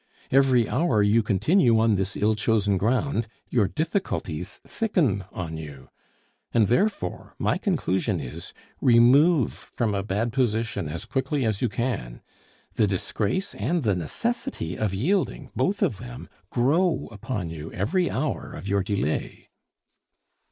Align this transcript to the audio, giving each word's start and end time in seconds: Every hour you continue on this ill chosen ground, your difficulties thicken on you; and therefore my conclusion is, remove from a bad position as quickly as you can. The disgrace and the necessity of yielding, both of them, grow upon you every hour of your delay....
Every 0.31 0.67
hour 0.67 1.03
you 1.03 1.21
continue 1.21 1.79
on 1.79 1.93
this 1.93 2.17
ill 2.17 2.33
chosen 2.33 2.79
ground, 2.79 3.27
your 3.49 3.67
difficulties 3.67 4.59
thicken 4.65 5.25
on 5.31 5.57
you; 5.57 5.89
and 6.51 6.65
therefore 6.65 7.35
my 7.37 7.59
conclusion 7.59 8.19
is, 8.19 8.51
remove 8.81 9.53
from 9.53 9.93
a 9.93 10.01
bad 10.01 10.33
position 10.33 10.89
as 10.89 11.05
quickly 11.05 11.45
as 11.45 11.61
you 11.61 11.69
can. 11.69 12.23
The 12.73 12.87
disgrace 12.87 13.53
and 13.53 13.83
the 13.83 13.95
necessity 13.95 14.75
of 14.75 14.91
yielding, 14.95 15.51
both 15.55 15.83
of 15.83 15.99
them, 15.99 16.27
grow 16.49 17.07
upon 17.11 17.51
you 17.51 17.71
every 17.71 18.09
hour 18.09 18.53
of 18.53 18.67
your 18.67 18.81
delay.... 18.81 19.49